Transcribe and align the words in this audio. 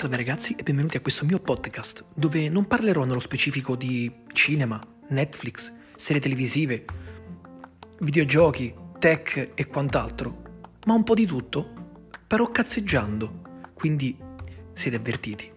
Salve 0.00 0.16
ragazzi 0.16 0.54
e 0.54 0.62
benvenuti 0.62 0.96
a 0.96 1.02
questo 1.02 1.26
mio 1.26 1.38
podcast 1.40 2.06
dove 2.14 2.48
non 2.48 2.66
parlerò 2.66 3.04
nello 3.04 3.20
specifico 3.20 3.76
di 3.76 4.10
cinema, 4.32 4.80
Netflix, 5.08 5.70
serie 5.94 6.22
televisive, 6.22 6.86
videogiochi, 7.98 8.74
tech 8.98 9.50
e 9.54 9.66
quant'altro, 9.66 10.62
ma 10.86 10.94
un 10.94 11.04
po' 11.04 11.12
di 11.12 11.26
tutto, 11.26 12.08
però 12.26 12.50
cazzeggiando, 12.50 13.42
quindi 13.74 14.16
siete 14.72 14.96
avvertiti. 14.96 15.52